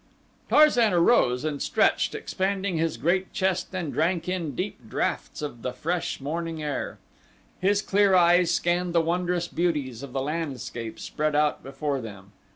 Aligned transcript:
Tarzan 0.49 0.93
arose 0.93 1.45
and 1.45 1.61
stretched, 1.61 2.15
expanded 2.15 2.73
his 2.73 2.97
great 2.97 3.31
chest 3.33 3.67
and 3.75 3.93
drank 3.93 4.27
in 4.27 4.55
deep 4.55 4.89
draughts 4.89 5.43
of 5.43 5.61
the 5.61 5.73
fresh 5.73 6.19
morning 6.19 6.59
air. 6.63 6.97
His 7.59 7.83
clear 7.83 8.15
eyes 8.15 8.49
scanned 8.49 8.95
the 8.95 8.99
wondrous 9.01 9.47
beauties 9.47 10.01
of 10.01 10.11
the 10.11 10.21
landscape 10.23 10.99
spread 10.99 11.35
out 11.35 11.61
before 11.61 12.01
them. 12.01 12.31